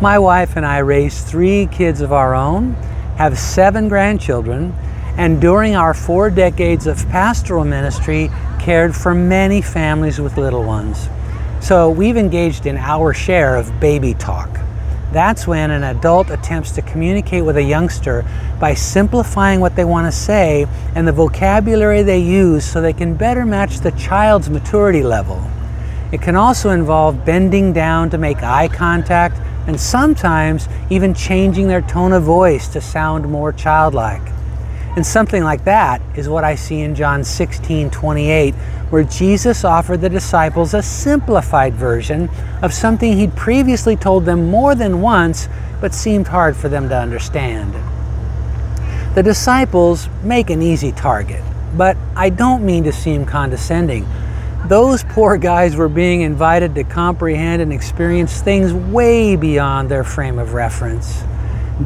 [0.00, 2.72] My wife and I raised three kids of our own,
[3.18, 4.72] have seven grandchildren,
[5.18, 11.10] and during our four decades of pastoral ministry, cared for many families with little ones.
[11.60, 14.48] So we've engaged in our share of baby talk.
[15.12, 18.24] That's when an adult attempts to communicate with a youngster
[18.58, 23.16] by simplifying what they want to say and the vocabulary they use so they can
[23.16, 25.46] better match the child's maturity level.
[26.10, 31.82] It can also involve bending down to make eye contact and sometimes even changing their
[31.82, 34.22] tone of voice to sound more childlike.
[34.96, 38.54] And something like that is what I see in John 16 28,
[38.90, 42.28] where Jesus offered the disciples a simplified version
[42.60, 45.48] of something he'd previously told them more than once,
[45.80, 47.72] but seemed hard for them to understand.
[49.14, 51.42] The disciples make an easy target,
[51.76, 54.06] but I don't mean to seem condescending.
[54.66, 60.38] Those poor guys were being invited to comprehend and experience things way beyond their frame
[60.38, 61.22] of reference.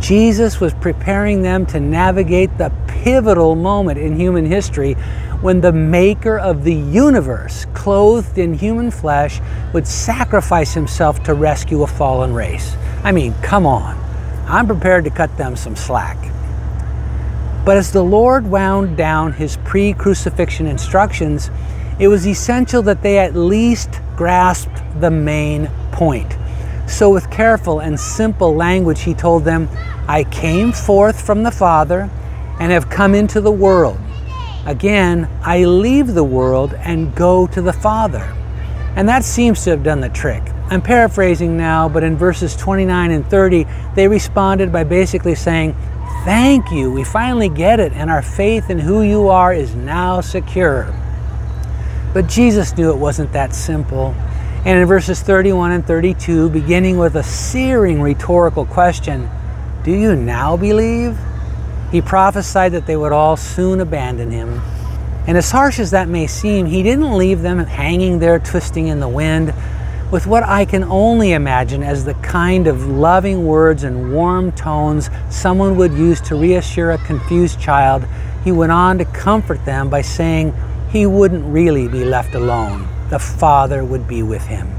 [0.00, 4.94] Jesus was preparing them to navigate the pivotal moment in human history
[5.42, 9.40] when the maker of the universe, clothed in human flesh,
[9.74, 12.74] would sacrifice himself to rescue a fallen race.
[13.04, 13.98] I mean, come on.
[14.46, 16.16] I'm prepared to cut them some slack.
[17.64, 21.50] But as the Lord wound down his pre crucifixion instructions,
[21.98, 26.36] it was essential that they at least grasped the main point.
[26.86, 29.68] So, with careful and simple language, he told them,
[30.08, 32.10] I came forth from the Father
[32.60, 33.98] and have come into the world.
[34.66, 38.34] Again, I leave the world and go to the Father.
[38.94, 40.42] And that seems to have done the trick.
[40.70, 45.74] I'm paraphrasing now, but in verses 29 and 30, they responded by basically saying,
[46.24, 50.20] Thank you, we finally get it, and our faith in who you are is now
[50.20, 50.94] secure.
[52.12, 54.14] But Jesus knew it wasn't that simple.
[54.64, 59.28] And in verses 31 and 32, beginning with a searing rhetorical question,
[59.82, 61.18] Do you now believe?
[61.90, 64.60] He prophesied that they would all soon abandon him.
[65.26, 69.00] And as harsh as that may seem, he didn't leave them hanging there twisting in
[69.00, 69.54] the wind
[70.10, 75.08] with what I can only imagine as the kind of loving words and warm tones
[75.30, 78.04] someone would use to reassure a confused child.
[78.44, 80.54] He went on to comfort them by saying,
[80.92, 82.86] he wouldn't really be left alone.
[83.08, 84.70] The Father would be with him.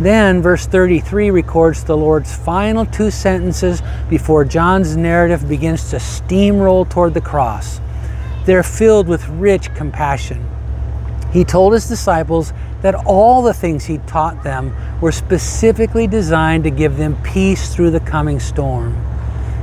[0.00, 6.88] Then, verse 33 records the Lord's final two sentences before John's narrative begins to steamroll
[6.88, 7.80] toward the cross.
[8.44, 10.44] They're filled with rich compassion.
[11.32, 16.70] He told his disciples that all the things he taught them were specifically designed to
[16.70, 18.96] give them peace through the coming storm.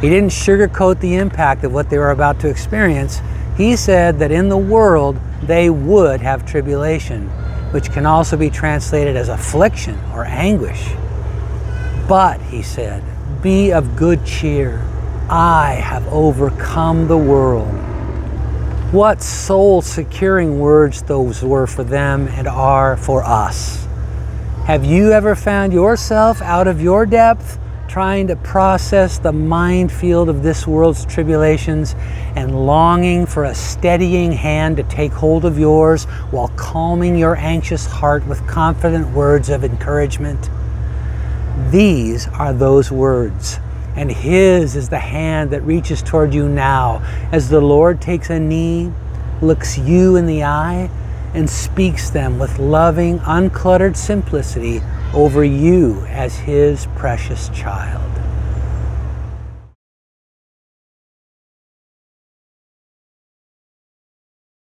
[0.00, 3.20] He didn't sugarcoat the impact of what they were about to experience.
[3.56, 7.28] He said that in the world they would have tribulation,
[7.70, 10.92] which can also be translated as affliction or anguish.
[12.08, 13.02] But, he said,
[13.42, 14.82] be of good cheer.
[15.28, 17.68] I have overcome the world.
[18.92, 23.86] What soul securing words those were for them and are for us.
[24.66, 27.58] Have you ever found yourself out of your depth
[27.88, 31.94] trying to process the minefield of this world's tribulations
[32.36, 37.86] and longing for a steadying hand to take hold of yours while calming your anxious
[37.86, 40.50] heart with confident words of encouragement.
[41.70, 43.58] These are those words,
[43.96, 48.40] and His is the hand that reaches toward you now as the Lord takes a
[48.40, 48.92] knee,
[49.40, 50.90] looks you in the eye,
[51.34, 54.80] and speaks them with loving, uncluttered simplicity
[55.14, 58.23] over you as His precious child.